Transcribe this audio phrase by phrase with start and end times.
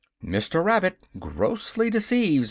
[0.23, 0.29] VI.
[0.39, 0.65] MR.
[0.65, 2.39] RABBIT GROSSLY DECEIVES MR.